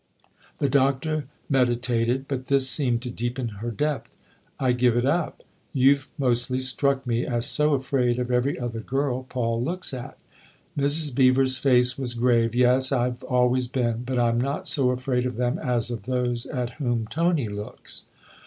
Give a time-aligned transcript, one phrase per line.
[0.57, 4.17] The Doctor meditated, but this seemed to deepen her depth."
[4.59, 5.43] I give it up.
[5.73, 10.17] You've mostly struck me as so afraid of every other girl Paul looks at."
[10.75, 11.13] Mrs.
[11.13, 15.35] Beever 's face was grave." Yes, I've always been; but I'm not so afraid of
[15.35, 18.09] them as of those at whom Tony looks."